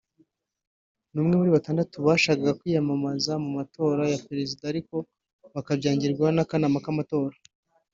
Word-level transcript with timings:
ni 1.11 1.17
umwe 1.21 1.33
muri 1.39 1.51
batandatu 1.57 1.95
bashakaga 2.07 2.57
kwiyamamaza 2.59 3.31
mu 3.43 3.49
matora 3.57 4.03
ya 4.11 4.19
perezida 4.27 4.63
ariko 4.71 4.95
bakabyangirwa 5.53 6.27
n’akanama 6.35 6.79
k’amatora 6.85 7.35